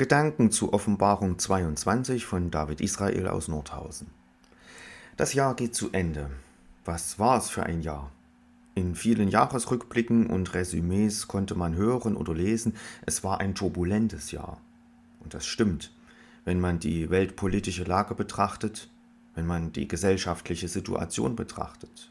[0.00, 4.06] Gedanken zu Offenbarung 22 von David Israel aus Nordhausen.
[5.18, 6.30] Das Jahr geht zu Ende.
[6.86, 8.10] Was war es für ein Jahr?
[8.74, 14.58] In vielen Jahresrückblicken und Resümees konnte man hören oder lesen, es war ein turbulentes Jahr.
[15.22, 15.92] Und das stimmt,
[16.46, 18.88] wenn man die weltpolitische Lage betrachtet,
[19.34, 22.10] wenn man die gesellschaftliche Situation betrachtet.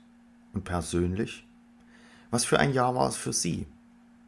[0.53, 1.43] Und persönlich?
[2.29, 3.65] Was für ein Jahr war es für Sie?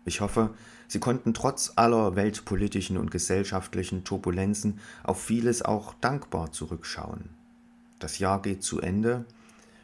[0.05, 0.53] Ich hoffe,
[0.87, 7.29] Sie konnten trotz aller weltpolitischen und gesellschaftlichen Turbulenzen auf vieles auch dankbar zurückschauen.
[7.99, 9.25] Das Jahr geht zu Ende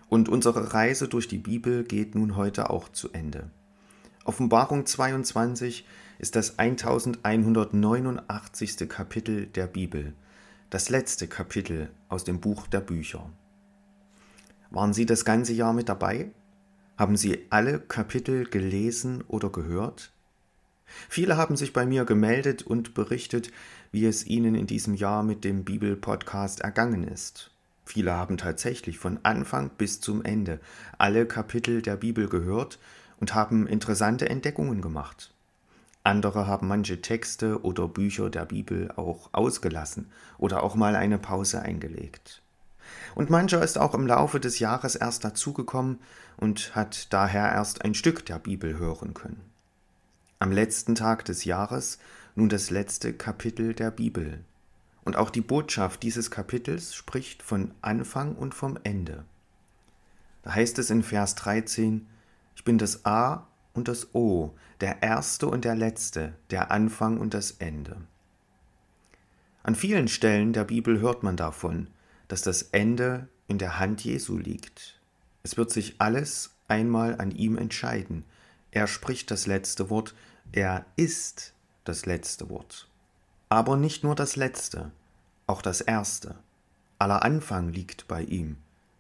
[0.10, 3.50] und unsere Reise durch die Bibel geht nun heute auch zu Ende.
[4.26, 5.86] Offenbarung 22
[6.20, 8.90] ist das 1189.
[8.90, 10.14] Kapitel der Bibel,
[10.70, 13.30] das letzte Kapitel aus dem Buch der Bücher.
[14.72, 16.32] Waren Sie das ganze Jahr mit dabei?
[16.98, 20.12] Haben Sie alle Kapitel gelesen oder gehört?
[21.10, 23.52] Viele haben sich bei mir gemeldet und berichtet,
[23.92, 27.52] wie es ihnen in diesem Jahr mit dem Bibel-Podcast ergangen ist.
[27.86, 30.60] Viele haben tatsächlich von Anfang bis zum Ende
[30.98, 32.80] alle Kapitel der Bibel gehört
[33.20, 35.36] und haben interessante Entdeckungen gemacht.
[36.04, 41.62] Andere haben manche Texte oder Bücher der Bibel auch ausgelassen oder auch mal eine Pause
[41.62, 42.42] eingelegt.
[43.18, 45.98] Und mancher ist auch im Laufe des Jahres erst dazugekommen
[46.38, 49.42] und hat daher erst ein Stück der Bibel hören können.
[50.38, 51.98] Am letzten Tag des Jahres
[52.36, 54.44] nun das letzte Kapitel der Bibel.
[55.04, 59.26] Und auch die Botschaft dieses Kapitels spricht von Anfang und vom Ende.
[60.44, 62.06] Da heißt es in Vers 13,
[62.56, 67.34] ich bin das A und das O, der Erste und der Letzte, der Anfang und
[67.34, 67.98] das Ende.
[69.64, 71.88] An vielen Stellen der Bibel hört man davon,
[72.28, 75.00] dass das Ende in der Hand Jesu liegt.
[75.44, 78.26] Es wird sich alles einmal an ihm entscheiden.
[78.72, 80.14] Er spricht das letzte Wort,
[80.52, 81.54] er ist
[81.84, 82.88] das letzte Wort.
[83.50, 84.92] Aber nicht nur das letzte,
[85.46, 86.36] auch das erste.
[87.00, 88.58] Aller Anfang liegt bei ihm,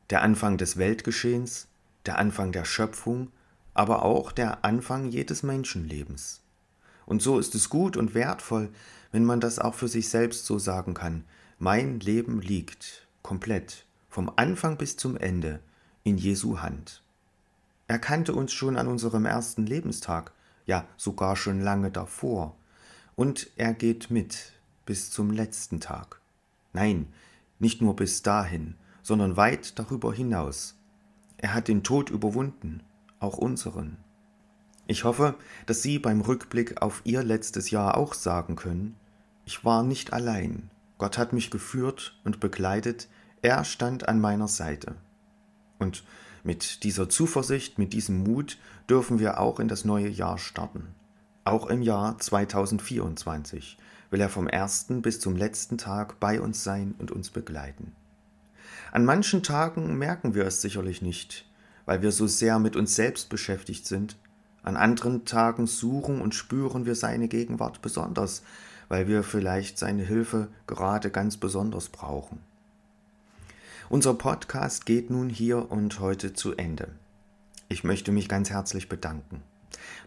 [0.09, 1.67] der Anfang des Weltgeschehens,
[2.05, 3.31] der Anfang der Schöpfung,
[3.73, 6.41] aber auch der Anfang jedes Menschenlebens.
[7.05, 8.69] Und so ist es gut und wertvoll,
[9.11, 11.25] wenn man das auch für sich selbst so sagen kann.
[11.59, 15.59] Mein Leben liegt komplett, vom Anfang bis zum Ende,
[16.05, 17.03] in Jesu Hand.
[17.89, 20.31] Er kannte uns schon an unserem ersten Lebenstag,
[20.65, 22.55] ja sogar schon lange davor,
[23.17, 24.53] und er geht mit
[24.85, 26.21] bis zum letzten Tag.
[26.71, 27.07] Nein,
[27.59, 30.77] nicht nur bis dahin, sondern weit darüber hinaus.
[31.35, 32.81] Er hat den Tod überwunden,
[33.19, 33.97] auch unseren.
[34.85, 38.95] Ich hoffe, dass Sie beim Rückblick auf Ihr letztes Jahr auch sagen können,
[39.43, 40.69] ich war nicht allein.
[40.97, 43.09] Gott hat mich geführt und begleitet,
[43.41, 44.95] er stand an meiner Seite.
[45.79, 46.03] Und
[46.43, 48.57] mit dieser Zuversicht, mit diesem Mut
[48.89, 50.87] dürfen wir auch in das neue Jahr starten.
[51.43, 53.77] Auch im Jahr 2024
[54.09, 57.93] will er vom ersten bis zum letzten Tag bei uns sein und uns begleiten.
[58.91, 61.45] An manchen Tagen merken wir es sicherlich nicht,
[61.85, 64.17] weil wir so sehr mit uns selbst beschäftigt sind.
[64.63, 68.43] An anderen Tagen suchen und spüren wir seine Gegenwart besonders,
[68.89, 72.39] weil wir vielleicht seine Hilfe gerade ganz besonders brauchen.
[73.89, 76.89] Unser Podcast geht nun hier und heute zu Ende.
[77.69, 79.41] Ich möchte mich ganz herzlich bedanken.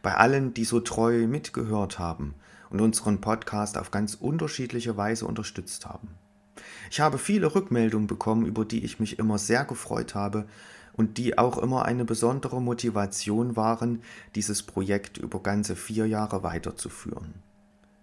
[0.03, 2.35] Bei allen, die so treu mitgehört haben
[2.69, 6.09] und unseren Podcast auf ganz unterschiedliche Weise unterstützt haben.
[6.91, 10.45] Ich habe viele Rückmeldungen bekommen, über die ich mich immer sehr gefreut habe
[10.93, 14.03] und die auch immer eine besondere Motivation waren,
[14.35, 17.33] dieses Projekt über ganze vier Jahre weiterzuführen.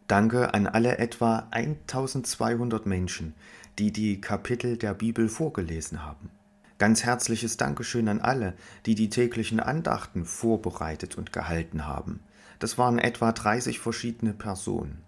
[0.08, 3.34] Danke an alle etwa 1200 Menschen,
[3.78, 6.30] die die Kapitel der Bibel vorgelesen haben.
[6.78, 8.54] Ganz herzliches Dankeschön an alle,
[8.86, 12.22] die die täglichen Andachten vorbereitet und gehalten haben.
[12.60, 15.00] Das waren etwa 30 verschiedene Personen.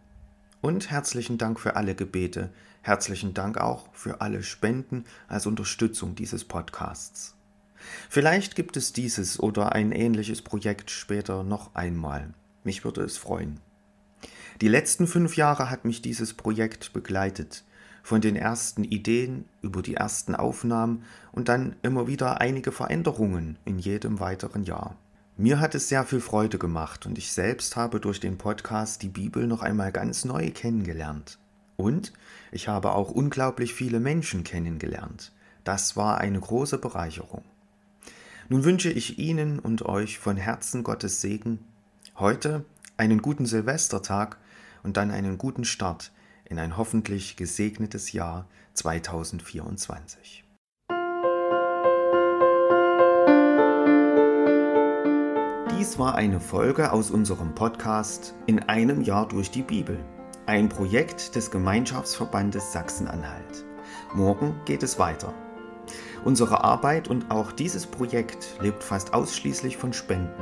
[0.60, 2.50] Und herzlichen Dank für alle Gebete,
[2.82, 7.36] herzlichen Dank auch für alle Spenden als Unterstützung dieses Podcasts.
[8.10, 12.34] Vielleicht gibt es dieses oder ein ähnliches Projekt später noch einmal.
[12.66, 13.62] Mich würde es freuen.
[14.62, 17.64] Die letzten fünf Jahre hat mich dieses Projekt begleitet,
[18.04, 23.80] von den ersten Ideen über die ersten Aufnahmen und dann immer wieder einige Veränderungen in
[23.80, 24.98] jedem weiteren Jahr.
[25.38, 29.08] Mir hat es sehr viel Freude gemacht und ich selbst habe durch den Podcast die
[29.08, 31.40] Bibel noch einmal ganz neu kennengelernt.
[31.78, 32.12] Und
[32.52, 35.32] ich habe auch unglaublich viele Menschen kennengelernt.
[35.64, 37.46] Das war eine große Bereicherung.
[38.50, 41.60] Nun wünsche ich Ihnen und euch von Herzen Gottes Segen,
[42.18, 42.66] heute
[42.98, 44.38] einen guten Silvestertag
[44.84, 46.12] und dann einen guten Start
[46.46, 50.44] in ein hoffentlich gesegnetes Jahr 2024.
[55.78, 59.98] Dies war eine Folge aus unserem Podcast In einem Jahr durch die Bibel.
[60.46, 63.66] ein Projekt des Gemeinschaftsverbandes Sachsen-Anhalt.
[64.16, 65.32] Morgen geht es weiter.
[66.26, 70.42] Unsere Arbeit und auch dieses Projekt lebt fast ausschließlich von Spenden.